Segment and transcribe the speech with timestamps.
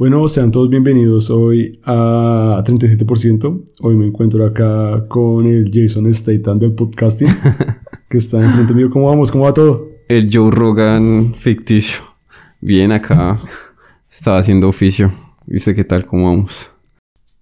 [0.00, 3.64] Bueno, sean todos bienvenidos hoy a 37%.
[3.82, 7.28] Hoy me encuentro acá con el Jason Statham del podcasting,
[8.08, 8.88] que está enfrente mío.
[8.88, 9.30] ¿Cómo vamos?
[9.30, 9.90] ¿Cómo va todo?
[10.08, 12.00] El Joe Rogan ficticio.
[12.62, 13.42] Bien acá.
[14.10, 15.12] Estaba haciendo oficio.
[15.46, 16.06] ¿Y usted qué tal?
[16.06, 16.70] ¿Cómo vamos?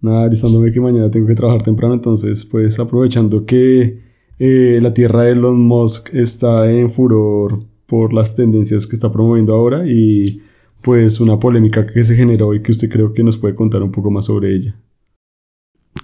[0.00, 4.00] Nada, avisándome que mañana tengo que trabajar temprano, entonces pues aprovechando que
[4.40, 9.54] eh, la tierra de Elon Musk está en furor por las tendencias que está promoviendo
[9.54, 10.43] ahora y
[10.82, 13.90] pues una polémica que se generó y que usted creo que nos puede contar un
[13.90, 14.77] poco más sobre ella.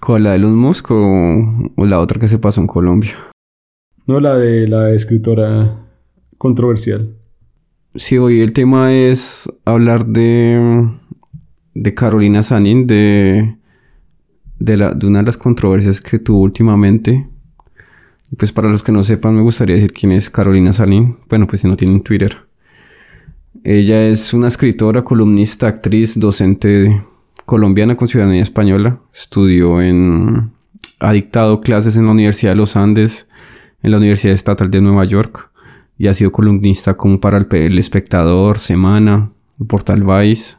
[0.00, 3.14] ¿Cuál, la de Elon Musk o, la otra que se pasó en Colombia?
[4.06, 5.86] No, la de la escritora
[6.36, 7.16] controversial.
[7.94, 10.90] Sí, hoy el tema es hablar de,
[11.74, 13.56] de Carolina Sanin, de,
[14.58, 17.28] de, la, de una de las controversias que tuvo últimamente.
[18.36, 21.16] Pues para los que no sepan, me gustaría decir quién es Carolina Sanin.
[21.28, 22.36] Bueno, pues si no tienen Twitter.
[23.66, 27.00] Ella es una escritora, columnista, actriz, docente
[27.46, 29.00] colombiana con ciudadanía española.
[29.10, 30.52] Estudió en...
[31.00, 33.26] Ha dictado clases en la Universidad de los Andes,
[33.82, 35.50] en la Universidad Estatal de Nueva York
[35.96, 40.56] y ha sido columnista como para el, Espectador, Semana, el Portal Vice.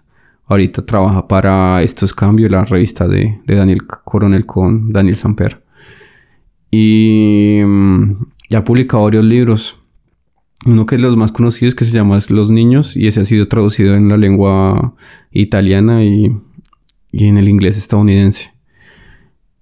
[0.47, 5.63] Ahorita trabaja para Estos Cambios, la revista de, de Daniel Coronel con Daniel Samper.
[6.71, 8.11] Y, mm,
[8.49, 9.79] y ha publicado varios libros.
[10.65, 13.47] Uno que es los más conocidos que se llama Los Niños y ese ha sido
[13.47, 14.95] traducido en la lengua
[15.31, 16.35] italiana y,
[17.11, 18.51] y en el inglés estadounidense.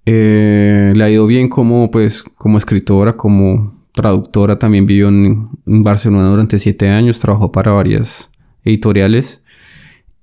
[0.06, 4.58] Eh, le ha ido bien como, pues, como escritora, como traductora.
[4.58, 8.32] También vivió en, en, Barcelona durante siete años, trabajó para varias
[8.64, 9.44] editoriales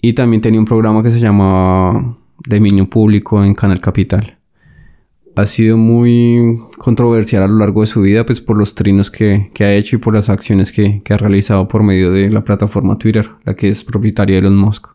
[0.01, 2.17] y también tenía un programa que se llamaba
[2.49, 4.40] Dominio Público en Canal Capital
[5.37, 9.51] ha sido muy controversial a lo largo de su vida, pues por los trinos que,
[9.61, 13.29] ha hecho y por las acciones que, ha realizado por medio de la plataforma Twitter,
[13.45, 14.89] la que es propietaria de Elon Musk.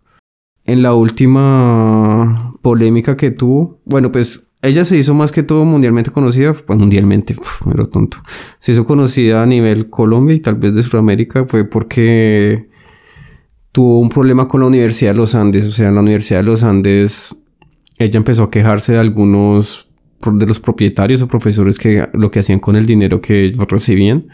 [0.65, 6.09] En la última polémica que tuvo, bueno, pues ella se hizo más que todo mundialmente
[6.09, 8.17] conocida, pues mundialmente, pero tonto.
[8.57, 12.67] Se hizo conocida a nivel Colombia y tal vez de Sudamérica, fue porque
[13.71, 16.43] tuvo un problema con la Universidad de los Andes, o sea, en la Universidad de
[16.43, 17.43] los Andes
[17.97, 19.84] ella empezó a quejarse de algunos
[20.33, 24.27] de los propietarios o profesores que lo que hacían con el dinero que ellos recibían.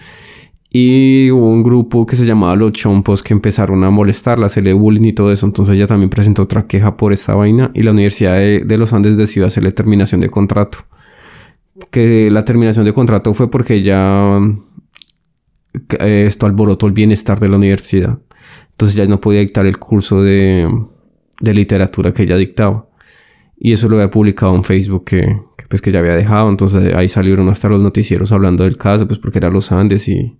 [0.74, 5.10] Y hubo un grupo que se llamaba Los Chompos que empezaron a molestarla, hacerle bullying
[5.10, 5.46] y todo eso.
[5.46, 9.18] Entonces ella también presentó otra queja por esta vaina y la Universidad de, los Andes
[9.18, 10.80] decidió hacerle terminación de contrato.
[11.90, 14.40] Que la terminación de contrato fue porque ella
[16.00, 18.20] eh, esto alborotó el bienestar de la universidad.
[18.70, 20.70] Entonces ya no podía dictar el curso de,
[21.42, 22.88] de literatura que ella dictaba.
[23.60, 25.38] Y eso lo había publicado en Facebook que,
[25.72, 26.50] pues que ya había dejado.
[26.50, 30.38] Entonces ahí salieron hasta los noticieros hablando del caso, pues porque era los Andes y,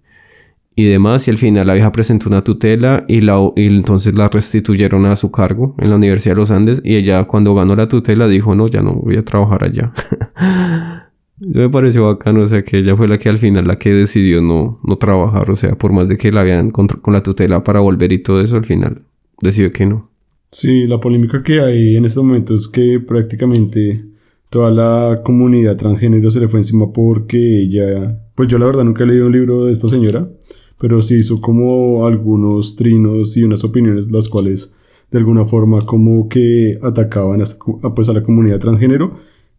[0.76, 1.28] y demás.
[1.28, 5.16] Y al final la vieja presentó una tutela y, la, y entonces la restituyeron a
[5.16, 6.82] su cargo en la Universidad de los Andes.
[6.84, 9.94] Y ella cuando ganó la tutela dijo, no, ya no voy a trabajar allá.
[11.40, 13.92] Eso me pareció bacano, o sea, que ella fue la que al final la que
[13.92, 17.24] decidió no, no trabajar, o sea, por más de que la habían con, con la
[17.24, 19.02] tutela para volver y todo eso, al final
[19.42, 20.12] decidió que no.
[20.52, 24.11] Sí, la polémica que hay en este momento es que prácticamente
[24.52, 29.06] toda la comunidad transgénero se le fue encima porque ella, pues yo la verdad nunca
[29.06, 30.30] he leído un libro de esta señora,
[30.78, 34.76] pero sí hizo como algunos trinos y unas opiniones las cuales
[35.10, 39.14] de alguna forma como que atacaban a, pues a la comunidad transgénero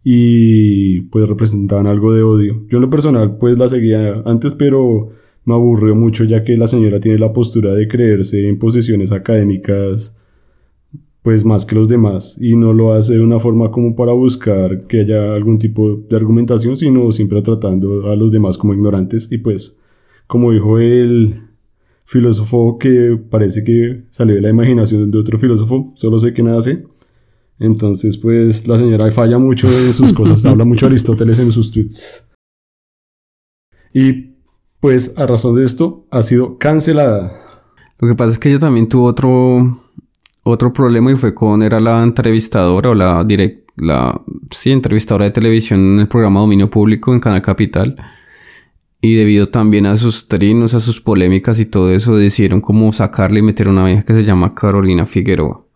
[0.05, 2.63] y pues representaban algo de odio.
[2.69, 5.09] Yo en lo personal pues la seguía antes pero
[5.47, 10.19] me aburrió mucho ya que la señora tiene la postura de creerse en posiciones académicas
[11.23, 14.85] pues más que los demás y no lo hace de una forma como para buscar
[14.87, 19.39] que haya algún tipo de argumentación, sino siempre tratando a los demás como ignorantes y
[19.39, 19.77] pues
[20.27, 21.41] como dijo el
[22.05, 26.61] filósofo que parece que salió de la imaginación de otro filósofo, solo sé que nada
[26.61, 26.85] sé.
[27.61, 32.33] Entonces pues la señora falla mucho en sus cosas, habla mucho Aristóteles en sus tweets.
[33.95, 34.33] Y
[34.81, 37.33] pues a razón de esto ha sido cancelada.
[38.01, 39.82] Lo que pasa es que ella también tuvo otro
[40.45, 45.31] otro problema y fue con, era la entrevistadora o la direct, la, sí, entrevistadora de
[45.31, 47.97] televisión en el programa Dominio Público en Canal Capital.
[49.01, 53.41] Y debido también a sus trinos, a sus polémicas y todo eso, decidieron como sacarle
[53.41, 55.67] y meter una vieja que se llama Carolina Figueroa.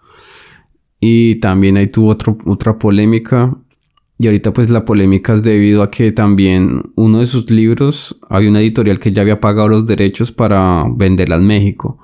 [1.01, 3.57] Y también ahí tuvo otro, otra polémica.
[4.19, 8.49] Y ahorita pues la polémica es debido a que también uno de sus libros, había
[8.49, 11.99] una editorial que ya había pagado los derechos para venderla en México.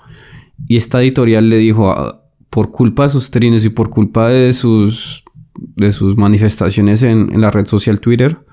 [0.66, 2.21] Y esta editorial le dijo, a,
[2.52, 7.50] por culpa de sus trinos y por culpa de sus, de sus manifestaciones en, la
[7.50, 8.44] red social Twitter,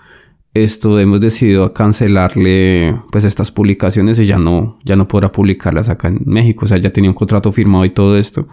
[0.54, 6.07] esto hemos decidido cancelarle pues estas publicaciones y ya no, ya no podrá publicarlas acá
[6.07, 6.63] en México.
[6.63, 8.48] O sea, ya tenía un contrato firmado y todo esto.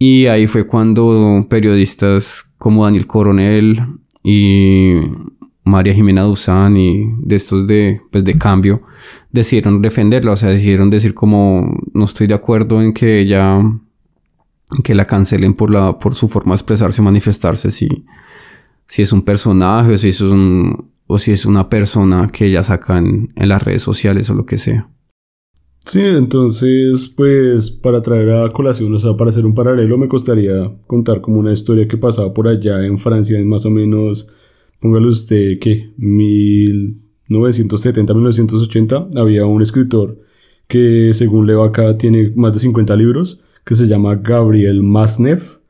[0.00, 3.80] Y ahí fue cuando periodistas como Daniel Coronel
[4.24, 4.94] y
[5.62, 8.82] María Jimena Duzán y de estos de, pues de cambio
[9.30, 13.62] decidieron defenderla, o sea, decidieron decir como no estoy de acuerdo en que ella
[14.84, 18.04] que la cancelen por la por su forma de expresarse o manifestarse si
[18.86, 22.62] si es un personaje o si es un o si es una persona que ella
[22.62, 24.88] saca en, las redes sociales o lo que sea.
[25.84, 30.72] Sí, entonces, pues para traer a colación, o sea, para hacer un paralelo, me costaría
[30.86, 34.32] contar como una historia que pasaba por allá en Francia en más o menos,
[34.78, 40.20] póngale usted que 1970, 1980, había un escritor
[40.68, 45.60] que según leo acá tiene más de 50 libros, que se llama Gabriel Masnev,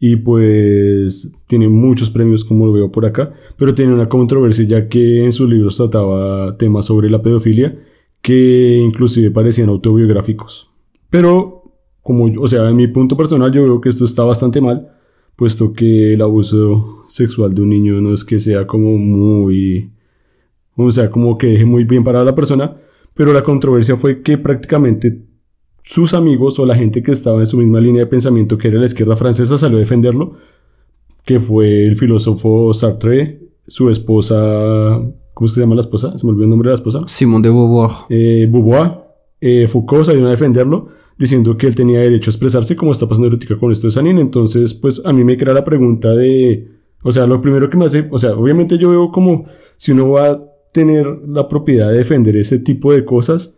[0.00, 4.88] y pues tiene muchos premios como lo veo por acá, pero tiene una controversia ya
[4.88, 7.78] que en sus libros trataba temas sobre la pedofilia
[8.20, 10.70] que inclusive parecían autobiográficos.
[11.08, 11.62] Pero,
[12.02, 14.88] como, o sea, en mi punto personal yo veo que esto está bastante mal,
[15.36, 19.92] puesto que el abuso sexual de un niño no es que sea como muy,
[20.74, 22.76] o sea, como que deje muy bien para la persona,
[23.14, 25.35] pero la controversia fue que prácticamente
[25.86, 28.78] sus amigos o la gente que estaba en su misma línea de pensamiento, que era
[28.78, 30.34] la izquierda francesa, salió a defenderlo,
[31.24, 35.00] que fue el filósofo Sartre, su esposa
[35.36, 36.16] ¿Cómo se llama la esposa?
[36.16, 37.02] Se me olvidó el nombre de la esposa.
[37.06, 37.90] Simón de Beauvoir.
[38.08, 38.90] Eh, Beauvoir.
[39.38, 40.88] Eh, Foucault salió a defenderlo
[41.18, 44.16] diciendo que él tenía derecho a expresarse como está pasando ahorita con esto de Sanin.
[44.16, 46.70] Entonces, pues a mí me crea la pregunta de,
[47.04, 49.44] o sea, lo primero que me hace, o sea, obviamente yo veo como
[49.76, 53.55] si uno va a tener la propiedad de defender ese tipo de cosas,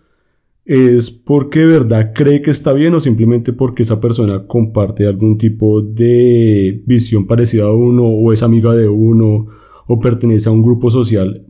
[0.69, 5.39] es porque de verdad cree que está bien o simplemente porque esa persona comparte algún
[5.39, 9.47] tipo de visión parecida a uno o es amiga de uno
[9.87, 11.47] o pertenece a un grupo social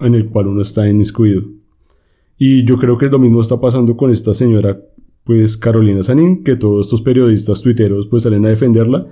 [0.00, 1.42] en el cual uno está inmiscuido.
[2.38, 4.80] Y yo creo que lo mismo está pasando con esta señora,
[5.24, 9.06] pues Carolina Sanín, que todos estos periodistas tuiteros pues salen a defenderla.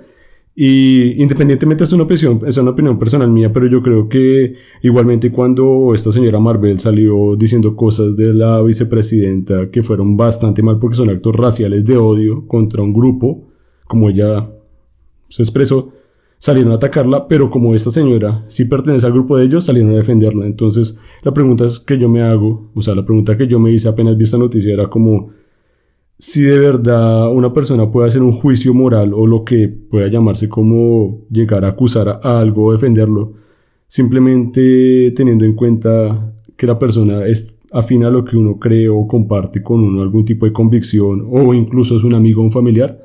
[0.57, 5.29] Y independientemente es una opinión, es una opinión personal mía, pero yo creo que igualmente
[5.29, 10.95] cuando esta señora Marvel salió diciendo cosas de la vicepresidenta que fueron bastante mal porque
[10.95, 13.49] son actos raciales de odio contra un grupo,
[13.85, 14.49] como ella
[15.27, 15.91] se expresó,
[16.37, 19.95] salieron a atacarla, pero como esta señora sí pertenece al grupo de ellos, salieron a
[19.95, 20.45] defenderla.
[20.45, 23.71] Entonces, la pregunta es que yo me hago, o sea, la pregunta que yo me
[23.73, 25.31] hice apenas vi esta noticia era como
[26.17, 30.47] si de verdad una persona puede hacer un juicio moral o lo que pueda llamarse
[30.49, 33.33] como llegar a acusar a algo o defenderlo,
[33.87, 39.05] simplemente teniendo en cuenta que la persona es afina a lo que uno cree o
[39.05, 42.97] comparte con uno algún tipo de convicción o incluso es un amigo o un familiar.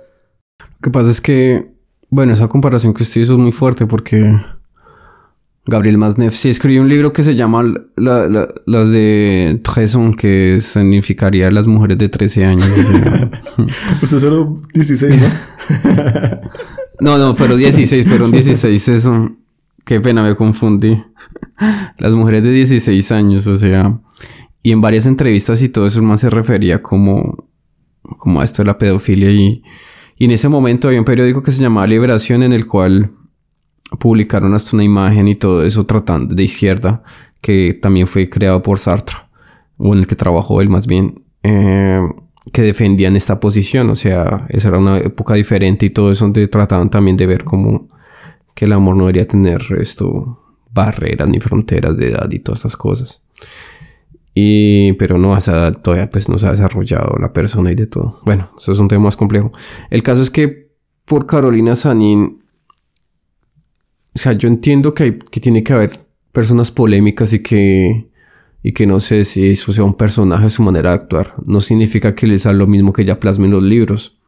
[0.61, 1.71] Lo que pasa es que
[2.11, 4.37] bueno, esa comparación que usted hizo es muy fuerte porque
[5.71, 7.63] Gabriel Masnev sí escribió un libro que se llama
[7.97, 8.31] Las
[8.67, 12.69] la, de Treson, que significaría las mujeres de 13 años.
[14.03, 15.17] usted solo 16,
[17.01, 17.17] ¿no?
[17.17, 19.31] no, no, pero 16, fueron 16, eso.
[19.85, 21.03] Qué pena, me confundí.
[21.99, 24.01] Las mujeres de 16 años, o sea.
[24.63, 27.49] Y en varias entrevistas y todo eso más se refería como,
[28.03, 29.63] como a esto de la pedofilia y
[30.21, 33.11] y en ese momento había un periódico que se llamaba Liberación en el cual
[33.99, 37.03] publicaron hasta una imagen y todo eso tratando de izquierda
[37.41, 39.17] que también fue creado por Sartre
[39.77, 42.01] o en el que trabajó él más bien eh,
[42.53, 46.47] que defendían esta posición o sea esa era una época diferente y todo eso donde
[46.49, 47.89] trataban también de ver como
[48.55, 50.39] que el amor no debería tener esto
[50.73, 53.23] barreras ni fronteras de edad y todas estas cosas
[54.35, 58.21] y, pero no, sea, todavía pues no se ha desarrollado la persona y de todo.
[58.25, 59.53] Bueno, eso es un tema más complejo.
[59.91, 60.71] El caso es que
[61.05, 62.40] por Carolina Sanín,
[64.21, 65.99] sea, yo entiendo que, que tiene que haber
[66.33, 68.11] personas polémicas y que,
[68.63, 71.35] y que no sé si eso sea un personaje, su manera de actuar.
[71.47, 74.19] No significa que les haga lo mismo que ya plasmen los libros.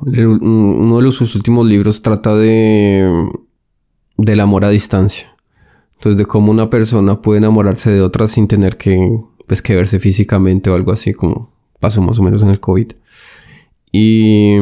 [0.00, 3.28] Uno de sus últimos libros trata de
[4.16, 5.34] del amor a distancia.
[5.94, 8.98] Entonces, de cómo una persona puede enamorarse de otra sin tener que,
[9.46, 12.92] pues, que verse físicamente o algo así, como pasó más o menos en el COVID.
[13.92, 14.56] Y.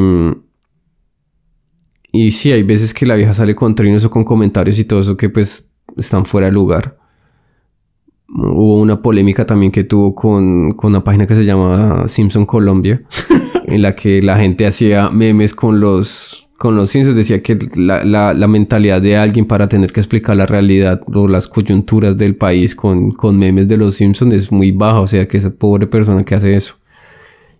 [2.12, 5.00] Y sí, hay veces que la vieja sale con trinos o con comentarios y todo
[5.00, 6.98] eso que, pues, están fuera de lugar.
[8.28, 13.02] Hubo una polémica también que tuvo con, con una página que se llama Simpson Colombia,
[13.66, 18.04] en la que la gente hacía memes con los con los ciencias decía que la,
[18.04, 22.34] la, la, mentalidad de alguien para tener que explicar la realidad o las coyunturas del
[22.34, 25.86] país con, con memes de los Simpsons es muy baja, o sea que esa pobre
[25.86, 26.74] persona que hace eso.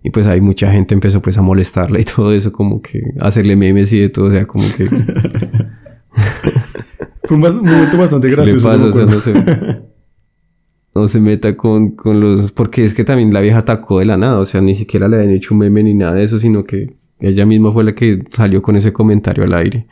[0.03, 3.57] Y pues hay mucha gente empezó pues a molestarle y todo eso, como que hacerle
[3.57, 4.87] memes y de todo, o sea, como que...
[7.25, 8.67] Fue un, momento bastante gracioso.
[8.67, 9.35] Pasa, o sea, no, se,
[10.95, 12.53] no se meta con, con los...
[12.53, 15.17] Porque es que también la vieja atacó de la nada, o sea, ni siquiera le
[15.17, 18.23] habían hecho un meme ni nada de eso, sino que Ella misma fue la que
[18.33, 19.87] salió con ese comentario al aire.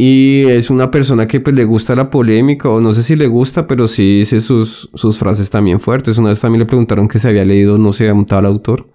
[0.00, 3.26] Y es una persona que pues le gusta la polémica, o no sé si le
[3.26, 6.18] gusta, pero sí dice sus, sus frases también fuertes.
[6.18, 8.86] Una vez también le preguntaron que se había leído, no sé, un tal autor.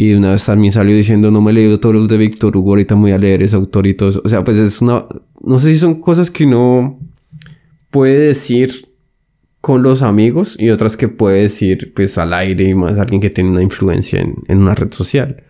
[0.00, 2.70] Y una vez también salió diciendo, no me he leído todos los de Víctor Hugo,
[2.70, 4.22] ahorita me voy a leer ese autor y todo eso.
[4.24, 5.04] O sea, pues es una...
[5.44, 7.00] No sé si son cosas que uno
[7.90, 8.70] puede decir
[9.60, 13.30] con los amigos y otras que puede decir pues al aire y más alguien que
[13.30, 15.42] tiene una influencia en, en una red social.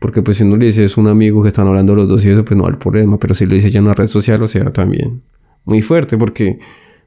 [0.00, 2.30] Porque pues si uno le dice es un amigo que están hablando los dos y
[2.30, 3.18] eso, pues no hay problema.
[3.18, 5.22] Pero si lo dice ya en una red social, o sea, también
[5.64, 6.18] muy fuerte.
[6.18, 6.58] Porque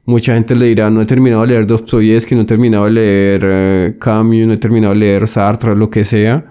[0.04, 3.40] mucha gente le dirá, no he terminado de leer Dostoyevsky, no he terminado de leer
[3.44, 6.50] eh, Camus, no he terminado de leer Sartre, lo que sea,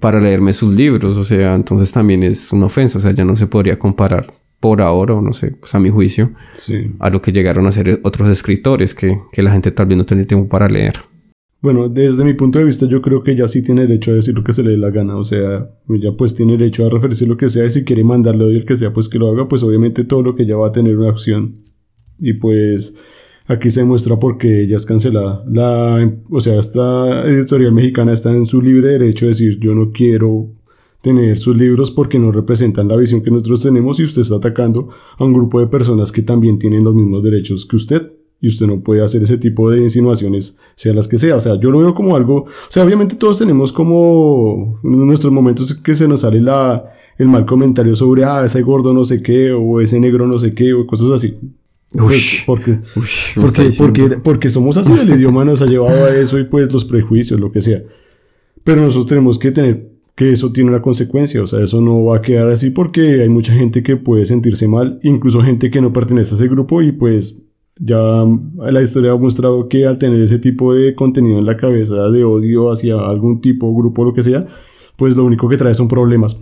[0.00, 1.16] para leerme sus libros.
[1.16, 2.98] O sea, entonces también es una ofensa.
[2.98, 4.26] O sea, ya no se podría comparar
[4.60, 6.30] por ahora, o no sé, pues a mi juicio,
[7.00, 10.06] a lo que llegaron a ser otros escritores que, que la gente tal vez no
[10.06, 11.00] tiene tiempo para leer.
[11.62, 14.34] Bueno, desde mi punto de vista yo creo que ya sí tiene derecho a decir
[14.34, 17.26] lo que se le dé la gana, o sea, ya pues tiene derecho a referirse
[17.26, 19.46] lo que sea y si quiere mandarle odio el que sea pues que lo haga,
[19.46, 21.54] pues obviamente todo lo que ya va a tener una acción.
[22.22, 22.96] Y pues
[23.48, 25.44] aquí se demuestra por qué ella es cancelada.
[25.50, 29.90] La, o sea, esta editorial mexicana está en su libre derecho de decir yo no
[29.92, 30.48] quiero
[31.02, 34.88] tener sus libros porque no representan la visión que nosotros tenemos y usted está atacando
[35.18, 38.66] a un grupo de personas que también tienen los mismos derechos que usted y usted
[38.66, 41.36] no puede hacer ese tipo de insinuaciones, sea las que sea.
[41.36, 45.74] O sea, yo lo veo como algo, o sea, obviamente todos tenemos como nuestros momentos
[45.74, 46.84] que se nos sale la,
[47.18, 50.54] el mal comentario sobre, ah, ese gordo no sé qué, o ese negro no sé
[50.54, 51.38] qué, o cosas así.
[51.94, 52.78] Pues, porque,
[53.34, 56.84] porque, porque, porque somos así, el idioma nos ha llevado a eso y pues los
[56.84, 57.82] prejuicios, lo que sea.
[58.64, 62.18] Pero nosotros tenemos que tener que eso tiene una consecuencia, o sea, eso no va
[62.18, 65.92] a quedar así porque hay mucha gente que puede sentirse mal, incluso gente que no
[65.92, 67.42] pertenece a ese grupo y pues
[67.78, 68.24] ya
[68.58, 72.24] la historia ha mostrado que al tener ese tipo de contenido en la cabeza de
[72.24, 74.46] odio hacia algún tipo, grupo, lo que sea,
[74.96, 76.38] pues lo único que trae son problemas.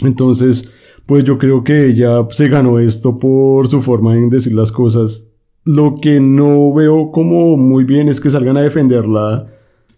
[0.00, 0.70] Entonces,
[1.10, 5.32] pues yo creo que ella se ganó esto por su forma en decir las cosas.
[5.64, 9.48] Lo que no veo como muy bien es que salgan a defenderla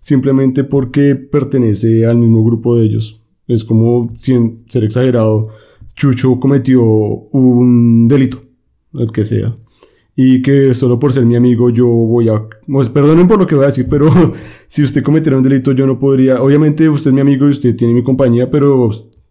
[0.01, 3.21] simplemente porque pertenece al mismo grupo de ellos.
[3.47, 5.49] Es como, sin ser exagerado,
[5.95, 8.39] Chucho cometió un delito,
[8.95, 9.55] el que sea
[10.15, 12.43] y que solo por ser mi amigo yo voy a...
[12.67, 14.09] Pues, perdonen por lo que voy a decir, pero
[14.67, 16.43] si usted cometiera un delito yo no podría...
[16.43, 18.89] Obviamente usted es mi amigo y usted tiene mi compañía, pero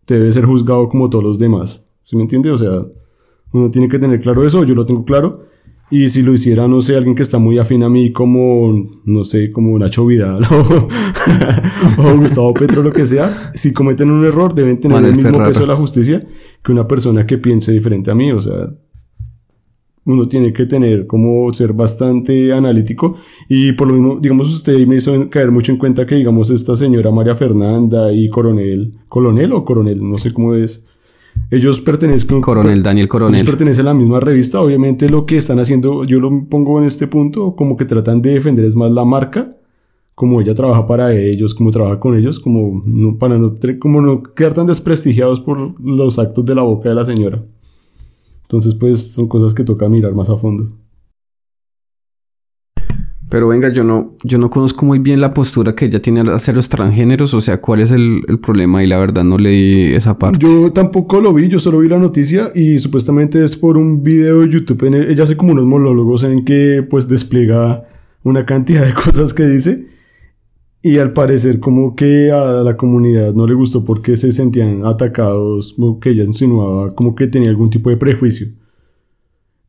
[0.08, 1.90] debe ser juzgado como todos los demás.
[2.02, 2.52] ¿Sí me entiende?
[2.52, 2.86] O sea,
[3.54, 5.46] uno tiene que tener claro eso, yo lo tengo claro.
[5.90, 9.24] Y si lo hiciera, no sé, alguien que está muy afín a mí como, no
[9.26, 14.56] sé, como Nacho Vidal o, o Gustavo Petro, lo que sea, si cometen un error
[14.56, 16.26] deben tener el mismo peso de la justicia
[16.64, 18.32] que una persona que piense diferente a mí.
[18.32, 18.70] O sea,
[20.06, 23.18] uno tiene que tener como ser bastante analítico
[23.48, 26.76] y por lo mismo, digamos, usted me hizo caer mucho en cuenta que, digamos, esta
[26.76, 30.86] señora María Fernanda y Coronel, Colonel o Coronel, no sé cómo es,
[31.50, 32.42] ellos pertenecen...
[32.42, 33.36] Coronel, Daniel Coronel.
[33.36, 36.86] Ellos pertenecen a la misma revista, obviamente lo que están haciendo, yo lo pongo en
[36.86, 39.56] este punto, como que tratan de defender es más la marca,
[40.16, 44.24] como ella trabaja para ellos, como trabaja con ellos, como no, para no, como no
[44.24, 47.44] quedar tan desprestigiados por los actos de la boca de la señora.
[48.52, 50.78] Entonces, pues son cosas que toca mirar más a fondo.
[53.30, 56.54] Pero venga, yo no, yo no conozco muy bien la postura que ella tiene hacia
[56.54, 60.40] los transgéneros, o sea, cuál es el, problema y la verdad no leí esa parte.
[60.40, 64.42] Yo tampoco lo vi, yo solo vi la noticia y supuestamente es por un video
[64.42, 64.84] de YouTube.
[64.84, 67.86] En ella hace como unos monólogos en que pues despliega
[68.24, 69.88] una cantidad de cosas que dice
[70.84, 75.76] y al parecer como que a la comunidad no le gustó porque se sentían atacados,
[76.02, 78.48] que ella insinuaba como que tenía algún tipo de prejuicio.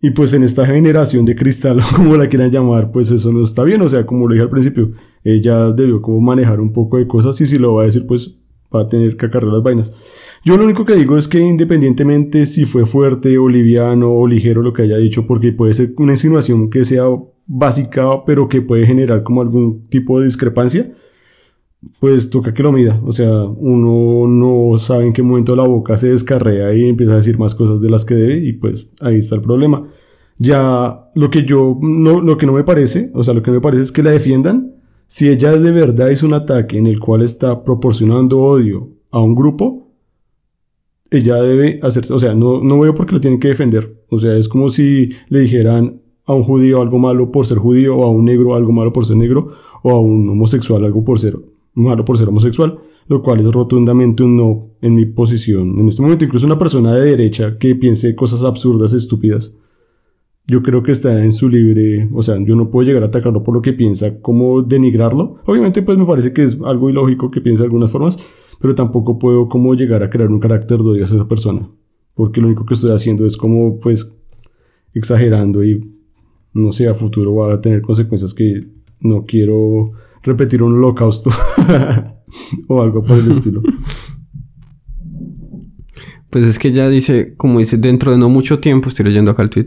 [0.04, 3.42] Y pues en esta generación de cristal, o como la quieran llamar, pues eso no
[3.42, 3.80] está bien.
[3.82, 4.90] O sea, como lo dije al principio,
[5.22, 8.40] ella debió como manejar un poco de cosas y si lo va a decir, pues
[8.74, 9.96] va a tener que acarrear las vainas.
[10.44, 14.62] Yo lo único que digo es que independientemente si fue fuerte o liviano o ligero
[14.62, 17.04] lo que haya dicho, porque puede ser una insinuación que sea
[17.46, 20.92] básica, pero que puede generar como algún tipo de discrepancia,
[21.98, 23.00] pues toca que lo mida.
[23.04, 27.16] O sea, uno no sabe en qué momento la boca se descarrea y empieza a
[27.16, 29.86] decir más cosas de las que debe y pues ahí está el problema.
[30.38, 33.60] Ya lo que yo, no, lo que no me parece, o sea, lo que me
[33.60, 34.76] parece es que la defiendan.
[35.06, 39.34] Si ella de verdad hizo un ataque en el cual está proporcionando odio a un
[39.34, 39.92] grupo,
[41.10, 44.02] ella debe hacerse, o sea, no, no veo por qué la tienen que defender.
[44.08, 47.96] O sea, es como si le dijeran a un judío algo malo por ser judío,
[47.96, 49.50] o a un negro algo malo por ser negro,
[49.82, 51.36] o a un homosexual algo por ser
[51.74, 55.78] malo por ser homosexual, lo cual es rotundamente un no en mi posición.
[55.78, 59.56] En este momento, incluso una persona de derecha que piense cosas absurdas, estúpidas,
[60.46, 63.42] yo creo que está en su libre, o sea, yo no puedo llegar a atacarlo
[63.42, 65.36] por lo que piensa, como denigrarlo.
[65.46, 68.18] Obviamente, pues me parece que es algo ilógico que piense de algunas formas,
[68.60, 71.68] pero tampoco puedo como llegar a crear un carácter de odio a esa persona,
[72.14, 74.18] porque lo único que estoy haciendo es como, pues,
[74.94, 75.80] exagerando y
[76.54, 78.60] no sé, a futuro va a tener consecuencias que
[79.00, 79.90] no quiero
[80.22, 81.30] repetir un holocausto
[82.68, 83.62] o algo por el estilo.
[86.30, 89.42] Pues es que ya dice, como dice, dentro de no mucho tiempo, estoy leyendo acá
[89.42, 89.66] el tweet,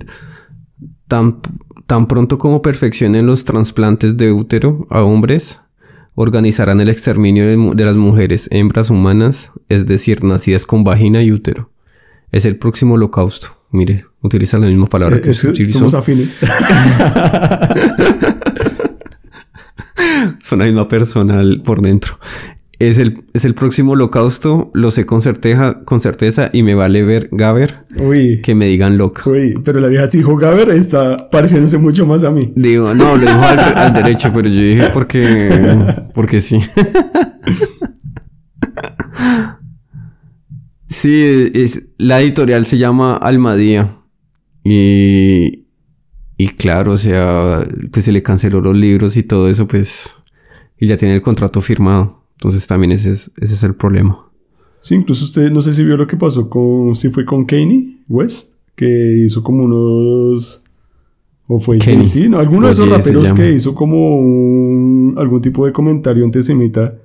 [1.08, 1.40] tan,
[1.86, 5.62] tan pronto como perfeccionen los trasplantes de útero a hombres,
[6.16, 11.72] organizarán el exterminio de, las mujeres, hembras humanas, es decir, nacidas con vagina y útero.
[12.32, 13.50] Es el próximo holocausto.
[13.72, 16.38] Mire, utiliza la misma palabra que eh, Somos afines.
[20.46, 22.20] Son la misma persona por dentro.
[22.78, 27.02] Es el, es el próximo holocausto, lo sé con certeza, con certeza y me vale
[27.02, 28.42] ver Gaber Uy.
[28.44, 29.28] que me digan loca.
[29.28, 32.54] Uy, pero la vieja dijo Gaber está pareciéndose mucho más a mí.
[32.56, 35.50] Digo, no, lo dijo al, derecho, pero yo dije porque,
[36.14, 36.60] porque sí.
[40.86, 43.90] sí, es, la editorial se llama Almadía
[44.64, 45.66] y,
[46.38, 50.18] y claro, o sea, pues se le canceló los libros y todo eso, pues,
[50.80, 52.24] y ya tiene el contrato firmado.
[52.38, 54.30] Entonces también ese es, ese es el problema.
[54.80, 58.02] Sí, incluso usted, no sé si vio lo que pasó con, si fue con Kanye
[58.08, 60.64] West, que hizo como unos,
[61.48, 62.38] o fue Kanye, ¿no?
[62.38, 66.96] Alguno de esos raperos que hizo como un, algún tipo de comentario antisemita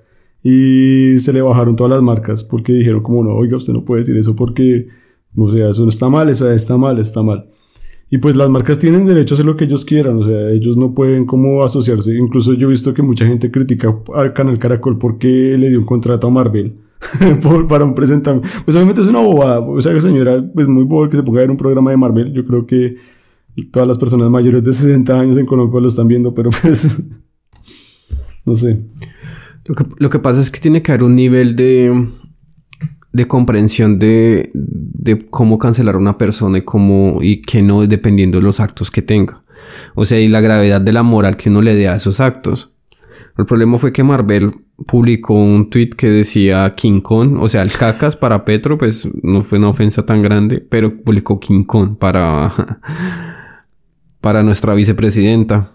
[0.43, 4.00] y se le bajaron todas las marcas porque dijeron como no, oiga, usted no puede
[4.00, 4.89] decir eso porque,
[5.37, 7.47] o sea, eso no está mal, eso está mal, está mal.
[8.12, 10.76] Y pues las marcas tienen derecho a hacer lo que ellos quieran, o sea, ellos
[10.76, 12.17] no pueden como asociarse.
[12.17, 15.87] Incluso yo he visto que mucha gente critica al canal Caracol porque le dio un
[15.87, 16.75] contrato a Marvel
[17.69, 18.49] para un presentamiento.
[18.64, 21.43] Pues obviamente es una bobada, o sea, señora, pues muy boba que se ponga a
[21.43, 22.33] ver un programa de Marvel.
[22.33, 22.97] Yo creo que
[23.71, 27.05] todas las personas mayores de 60 años en Colombia lo están viendo, pero pues
[28.45, 28.83] no sé.
[29.67, 32.09] Lo que, lo que pasa es que tiene que haber un nivel de
[33.12, 38.39] de comprensión de, de cómo cancelar a una persona y cómo y que no dependiendo
[38.39, 39.43] de los actos que tenga.
[39.95, 42.73] O sea, y la gravedad de la moral que uno le dé a esos actos.
[43.37, 44.52] El problema fue que Marvel
[44.87, 49.43] publicó un tweet que decía King Kong, o sea, el cacas para Petro, pues no
[49.43, 52.52] fue una ofensa tan grande, pero publicó King Kong para,
[54.21, 55.69] para nuestra vicepresidenta.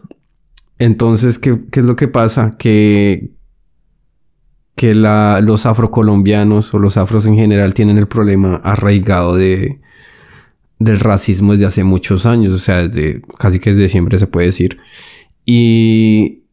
[0.78, 2.52] Entonces, ¿qué, ¿qué es lo que pasa?
[2.58, 3.35] Que,
[4.76, 9.80] que la, los afrocolombianos o los afros en general tienen el problema arraigado de,
[10.80, 14.48] del racismo desde hace muchos años, o sea, desde, casi que desde siempre se puede
[14.48, 14.78] decir.
[15.46, 16.44] Y,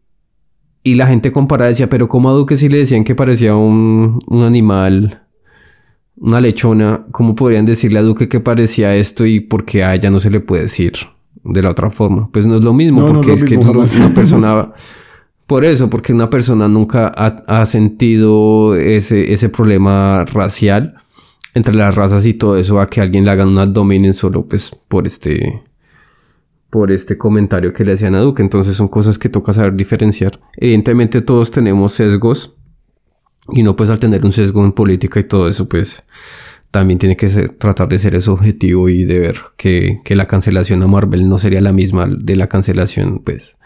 [0.85, 4.21] y la gente compara decía, pero como a Duque si le decían que parecía un,
[4.29, 5.23] un animal,
[6.17, 10.11] una lechona, ¿cómo podrían decirle a Duque que parecía esto y por qué a ella
[10.11, 10.93] no se le puede decir
[11.43, 12.31] de la otra forma?
[12.31, 13.73] Pues no es lo mismo, porque es, que una
[14.15, 14.73] persona...
[15.53, 20.95] Por eso, porque una persona nunca ha, sentido ese, ese, problema racial
[21.53, 24.75] entre las razas y todo eso a que alguien le hagan un abdomen solo pues
[24.89, 25.63] por este
[26.71, 28.41] por este comentario que le hacían a Duque.
[28.41, 30.41] Entonces son cosas que toca saber diferenciar.
[30.57, 32.57] Evidentemente todos tenemos sesgos
[33.51, 36.05] y no pues al tener un sesgo en política y todo eso pues
[36.71, 40.27] también tiene que ser, tratar de ser ese objetivo y de ver que, que la
[40.27, 43.59] cancelación a Marvel no sería la misma de la cancelación pues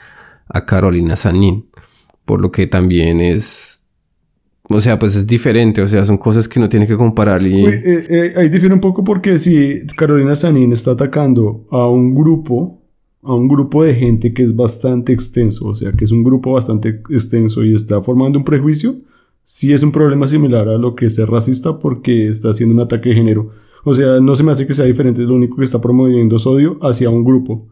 [0.48, 1.68] a Carolina Sanín.
[2.24, 3.88] Por lo que también es.
[4.68, 5.82] O sea, pues es diferente.
[5.82, 7.42] O sea, son cosas que uno tiene que comparar.
[7.46, 7.64] Y...
[7.64, 12.82] Eh, eh, ahí difiere un poco porque si Carolina Sanín está atacando a un grupo,
[13.22, 16.52] a un grupo de gente que es bastante extenso, o sea, que es un grupo
[16.52, 18.96] bastante extenso y está formando un prejuicio,
[19.44, 22.82] sí es un problema similar a lo que es ser racista porque está haciendo un
[22.82, 23.50] ataque de género.
[23.84, 26.46] O sea, no se me hace que sea diferente, lo único que está promoviendo es
[26.46, 27.68] odio hacia un grupo.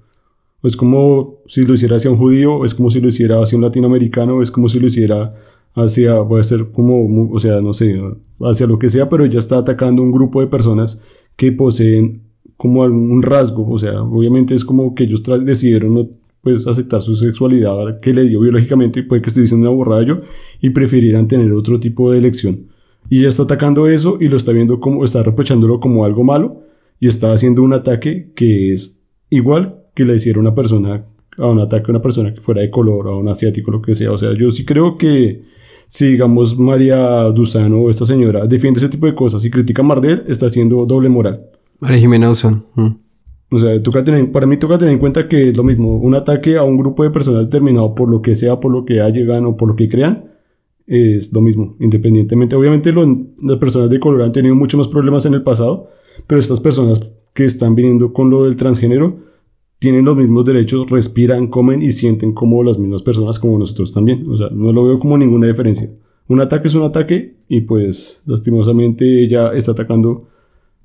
[0.65, 3.63] Es como si lo hiciera hacia un judío, es como si lo hiciera hacia un
[3.63, 5.35] latinoamericano, es como si lo hiciera
[5.75, 8.01] hacia, puede ser como, o sea, no sé,
[8.41, 11.03] hacia lo que sea, pero ya está atacando un grupo de personas
[11.37, 12.23] que poseen
[12.57, 16.09] como algún rasgo, o sea, obviamente es como que ellos decidieron no
[16.41, 20.21] pues aceptar su sexualidad que le dio biológicamente, puede que esté diciendo una borrada yo,
[20.61, 22.69] y prefirieran tener otro tipo de elección.
[23.09, 26.63] Y ya está atacando eso y lo está viendo como, está reprochándolo como algo malo
[27.01, 31.05] y está haciendo un ataque que es igual que le hiciera una persona,
[31.39, 33.95] a un ataque a una persona que fuera de color, a un asiático, lo que
[33.95, 34.13] sea.
[34.13, 35.43] O sea, yo sí creo que
[35.87, 39.85] si, digamos, María Duzano o esta señora defiende ese tipo de cosas y critica a
[39.85, 41.47] Mardel, está haciendo doble moral.
[41.81, 42.65] María Jimena Duzano.
[42.75, 42.89] Mm.
[43.51, 46.15] O sea, toca tener, para mí toca tener en cuenta que es lo mismo, un
[46.15, 49.47] ataque a un grupo de personas determinado por lo que sea, por lo que llegan
[49.47, 50.33] o por lo que crean,
[50.87, 52.57] es lo mismo, independientemente.
[52.57, 55.89] Obviamente las personas de color han tenido muchos más problemas en el pasado,
[56.27, 59.19] pero estas personas que están viniendo con lo del transgénero,
[59.79, 64.25] tienen los mismos derechos, respiran, comen y sienten como las mismas personas como nosotros también.
[64.31, 65.91] O sea, no lo veo como ninguna diferencia.
[66.27, 70.29] Un ataque es un ataque y pues lastimosamente ella está atacando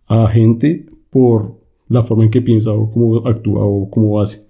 [0.07, 1.55] a gente por
[1.87, 4.47] la forma en que piensa o cómo actúa o cómo hace.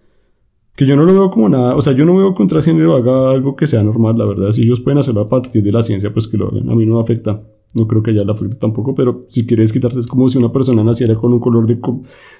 [0.76, 2.96] Que yo no lo veo como nada, o sea, yo no veo que un transgénero
[2.96, 4.52] haga algo que sea normal, la verdad.
[4.52, 6.70] Si ellos pueden hacerlo a partir de la ciencia, pues que lo hagan.
[6.70, 7.44] A mí no me afecta.
[7.76, 10.52] No creo que ella le afecte tampoco, pero si quieres quitarse, es como si una
[10.52, 11.80] persona naciera con un color de,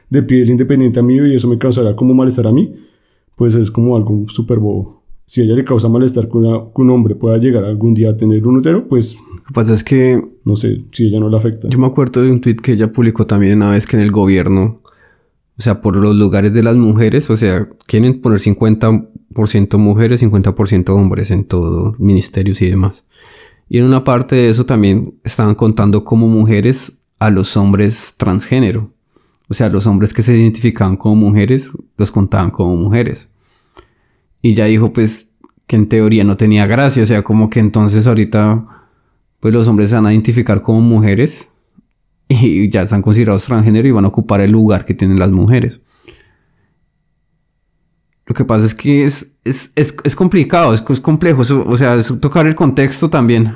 [0.10, 2.74] de piel independiente a mí y eso me causará como malestar a mí,
[3.36, 5.04] pues es como algo súper bobo.
[5.26, 8.46] Si a ella le causa malestar que, un hombre pueda llegar algún día a tener
[8.48, 9.18] un útero, pues...
[9.36, 10.20] Lo que pasa es que...
[10.44, 11.70] No sé, si ella no le afecta.
[11.70, 14.12] Yo me acuerdo de un tweet que ella publicó también una vez que en el
[14.12, 14.82] gobierno,
[15.60, 20.90] o sea, por los lugares de las mujeres, o sea, quieren poner 50% mujeres, 50%
[20.90, 23.06] hombres en todo, ministerios y demás.
[23.70, 28.92] Y en una parte de eso también estaban contando como mujeres a los hombres transgénero.
[29.48, 33.30] O sea, los hombres que se identificaban como mujeres los contaban como mujeres.
[34.42, 37.04] Y ya dijo pues que en teoría no tenía gracia.
[37.04, 38.66] O sea, como que entonces ahorita
[39.40, 41.52] pues los hombres se van a identificar como mujeres
[42.28, 45.82] y ya están considerados transgénero y van a ocupar el lugar que tienen las mujeres.
[48.30, 51.96] Lo que pasa es que es, es, es, es complicado, es, es complejo, o sea,
[51.96, 53.56] es tocar el contexto también.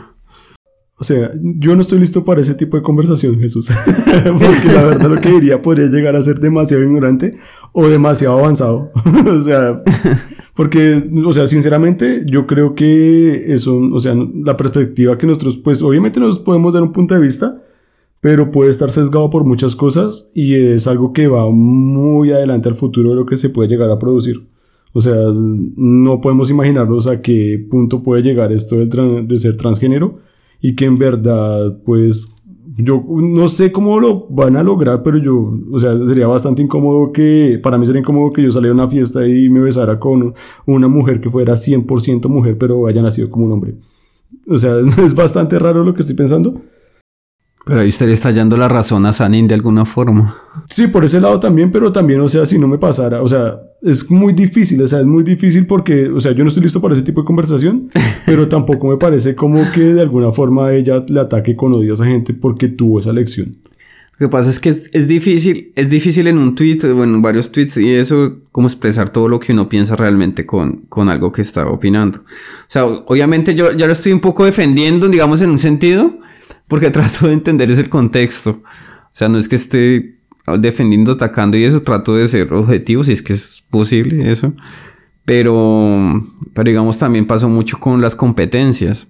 [0.98, 3.70] O sea, yo no estoy listo para ese tipo de conversación, Jesús.
[4.24, 7.36] Porque la verdad lo que diría podría llegar a ser demasiado ignorante
[7.72, 8.92] o demasiado avanzado.
[9.28, 9.80] o sea,
[10.56, 15.84] porque, o sea, sinceramente, yo creo que eso, o sea, la perspectiva que nosotros, pues
[15.84, 17.62] obviamente nos podemos dar un punto de vista,
[18.22, 22.76] pero puede estar sesgado por muchas cosas y es algo que va muy adelante al
[22.76, 24.53] futuro de lo que se puede llegar a producir.
[24.94, 30.20] O sea, no podemos imaginarnos a qué punto puede llegar esto de ser transgénero
[30.62, 32.36] y que en verdad, pues,
[32.76, 37.12] yo no sé cómo lo van a lograr, pero yo, o sea, sería bastante incómodo
[37.12, 40.34] que, para mí sería incómodo que yo saliera a una fiesta y me besara con
[40.66, 43.76] una mujer que fuera 100% mujer, pero haya nacido como un hombre.
[44.48, 46.62] O sea, es bastante raro lo que estoy pensando.
[47.66, 50.34] Pero ahí estaría estallando la razón a Sanin de alguna forma.
[50.68, 53.58] Sí, por ese lado también, pero también, o sea, si no me pasara, o sea,
[53.84, 56.82] es muy difícil, o sea, es muy difícil porque, o sea, yo no estoy listo
[56.82, 57.90] para ese tipo de conversación,
[58.26, 61.96] pero tampoco me parece como que de alguna forma ella le ataque con odio a
[61.96, 63.58] esa gente porque tuvo esa lección.
[64.20, 67.52] Lo que pasa es que es, difícil, es difícil en un tweet, bueno, en varios
[67.52, 71.42] tweets y eso, como expresar todo lo que uno piensa realmente con, con algo que
[71.42, 72.20] está opinando.
[72.20, 76.16] O sea, obviamente yo ya lo estoy un poco defendiendo, digamos, en un sentido,
[76.68, 78.62] porque trato de entender ese contexto.
[78.62, 80.13] O sea, no es que esté
[80.60, 84.54] defendiendo, atacando y eso, trato de ser objetivo, si es que es posible eso.
[85.26, 86.22] Pero,
[86.54, 89.10] pero digamos, también pasó mucho con las competencias.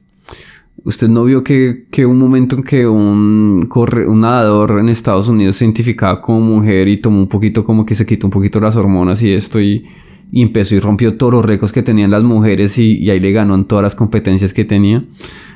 [0.84, 5.28] Usted no vio que, que un momento en que un, corre, un nadador en Estados
[5.28, 8.60] Unidos se identificaba como mujer y tomó un poquito como que se quitó un poquito
[8.60, 9.86] las hormonas y esto y,
[10.32, 13.54] empezó y rompió todos los récords que tenían las mujeres y, y ahí le ganó
[13.56, 15.06] en todas las competencias que tenía.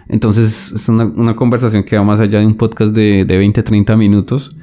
[0.07, 3.63] Entonces es una, una, conversación que va más allá de un podcast de, de 20,
[3.63, 4.55] 30 minutos.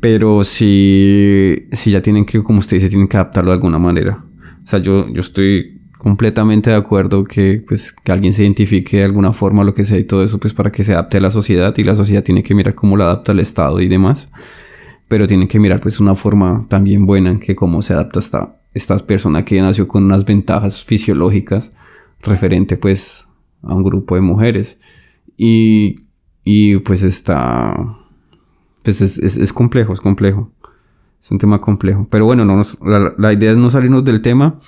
[0.00, 4.24] Pero si, si ya tienen que, como usted dice, tienen que adaptarlo de alguna manera.
[4.62, 9.04] O sea, yo, yo estoy completamente de acuerdo que, pues, que alguien se identifique de
[9.04, 11.30] alguna forma, lo que sea y todo eso, pues para que se adapte a la
[11.30, 14.30] sociedad y la sociedad tiene que mirar cómo lo adapta al Estado y demás.
[15.08, 18.56] Pero tienen que mirar pues una forma también buena en que cómo se adapta esta,
[18.74, 21.72] esta persona que nació con unas ventajas fisiológicas
[22.22, 23.28] referente pues
[23.62, 24.80] a un grupo de mujeres.
[25.36, 25.96] Y,
[26.44, 27.74] y pues está,
[28.86, 30.52] pues es, es, complejo, es complejo.
[31.20, 32.06] Es un tema complejo.
[32.08, 34.60] Pero bueno, no la, la, idea es no salirnos del tema.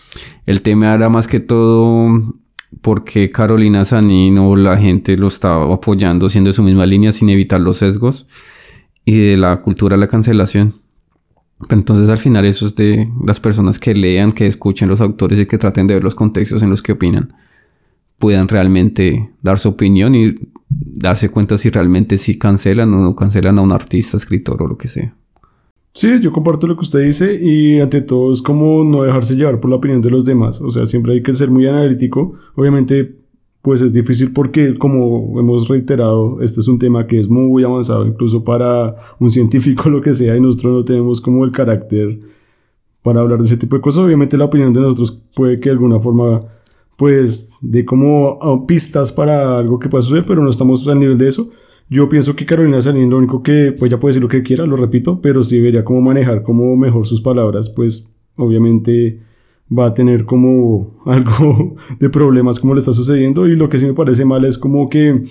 [0.45, 2.21] El tema era más que todo
[2.81, 7.29] porque Carolina Sanín o la gente lo estaba apoyando siendo de su misma línea sin
[7.29, 8.27] evitar los sesgos
[9.05, 10.75] y de la cultura de la cancelación.
[11.71, 15.47] Entonces al final eso es de las personas que lean, que escuchen los autores y
[15.47, 17.33] que traten de ver los contextos en los que opinan
[18.19, 20.35] puedan realmente dar su opinión y
[20.69, 24.77] darse cuenta si realmente sí cancelan o no cancelan a un artista, escritor o lo
[24.77, 25.15] que sea.
[25.93, 29.59] Sí, yo comparto lo que usted dice y ante todo es como no dejarse llevar
[29.59, 30.61] por la opinión de los demás.
[30.61, 32.35] O sea, siempre hay que ser muy analítico.
[32.55, 33.17] Obviamente,
[33.63, 38.07] pues es difícil porque, como hemos reiterado, este es un tema que es muy avanzado,
[38.07, 42.21] incluso para un científico, lo que sea, y nosotros no tenemos como el carácter
[43.03, 44.05] para hablar de ese tipo de cosas.
[44.05, 46.43] Obviamente la opinión de nosotros puede que de alguna forma
[46.99, 51.17] pues de como ah, pistas para algo que pueda suceder, pero no estamos al nivel
[51.17, 51.49] de eso.
[51.89, 54.67] Yo pienso que Carolina Sanín lo único que, pues ya puede decir lo que quiera,
[54.67, 59.21] lo repito, pero si debería como manejar como mejor sus palabras, pues obviamente
[59.77, 63.87] va a tener como algo de problemas como le está sucediendo y lo que sí
[63.87, 65.23] me parece mal es como que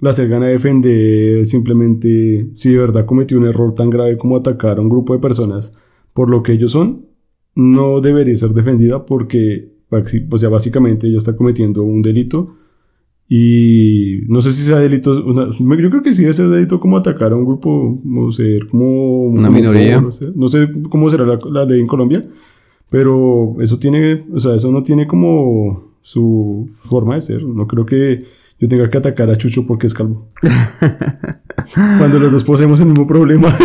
[0.00, 4.78] la se gana defender simplemente si de verdad cometió un error tan grave como atacar
[4.78, 5.76] a un grupo de personas
[6.12, 7.06] por lo que ellos son,
[7.54, 9.71] no debería ser defendida porque,
[10.30, 12.54] o sea, básicamente ella está cometiendo un delito
[13.28, 17.36] y no sé si sea delito, yo creo que sí es delito como atacar a
[17.36, 20.00] un grupo, no sé, como una minoría.
[20.00, 22.26] No sé, no sé cómo será la, la, ley en Colombia,
[22.90, 27.44] pero eso tiene, o sea, eso no tiene como su forma de ser.
[27.44, 28.22] No creo que
[28.62, 30.30] yo tenga que atacar a Chucho porque es calvo.
[31.98, 33.52] Cuando los dos poseemos el mismo problema.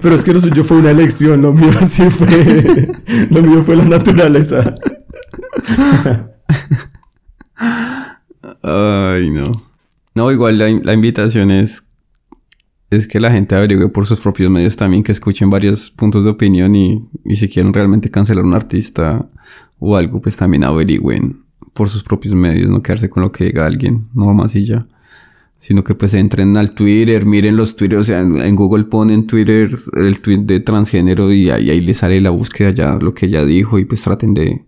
[0.00, 2.90] pero es que lo suyo fue una elección, lo mío sí fue,
[3.28, 4.74] lo mío fue la naturaleza.
[8.62, 9.52] Ay, no.
[10.14, 11.86] No, igual la, la, invitación es,
[12.88, 16.30] es que la gente averigüe por sus propios medios también, que escuchen varios puntos de
[16.30, 19.28] opinión y, y si quieren realmente cancelar a un artista
[19.78, 23.66] o algo, pues también averigüen por sus propios medios, no quedarse con lo que diga
[23.66, 24.86] alguien, no más y ya.
[25.56, 29.70] Sino que pues entren al Twitter, miren los Twitter, o sea, en, Google ponen Twitter
[29.94, 33.44] el tweet de transgénero y ahí, ahí les sale la búsqueda ya, lo que ella
[33.44, 34.64] dijo y pues traten de,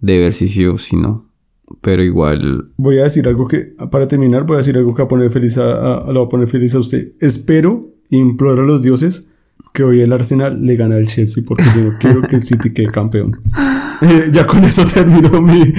[0.00, 1.32] de ver si sí o si no
[1.80, 2.70] pero igual.
[2.76, 5.30] Voy a decir algo que, para terminar, voy a decir algo que va a poner
[5.30, 7.12] feliz a, lo va a poner feliz a usted.
[7.20, 9.30] Espero, imploro a los dioses
[9.72, 12.72] que hoy el Arsenal le gane al Chelsea porque yo no quiero que el City
[12.72, 13.40] quede campeón.
[14.02, 15.72] Eh, ya con eso termino mi,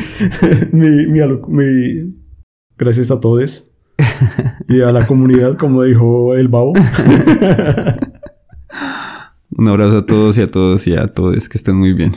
[0.72, 2.14] mi, mi,
[2.78, 3.74] gracias a todos
[4.70, 6.74] y a la comunidad, como dijo el Babo.
[9.56, 12.14] Un abrazo a todos y a todos y a todos que estén muy bien.